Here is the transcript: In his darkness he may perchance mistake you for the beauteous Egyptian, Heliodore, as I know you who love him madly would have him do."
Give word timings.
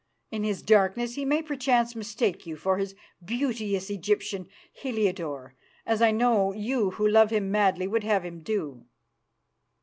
In 0.31 0.43
his 0.43 0.63
darkness 0.63 1.13
he 1.13 1.25
may 1.25 1.43
perchance 1.43 1.95
mistake 1.95 2.47
you 2.47 2.55
for 2.55 2.83
the 2.83 2.95
beauteous 3.23 3.91
Egyptian, 3.91 4.47
Heliodore, 4.73 5.53
as 5.85 6.01
I 6.01 6.09
know 6.09 6.53
you 6.53 6.89
who 6.97 7.07
love 7.07 7.29
him 7.29 7.51
madly 7.51 7.85
would 7.85 8.03
have 8.03 8.25
him 8.25 8.41
do." 8.41 8.87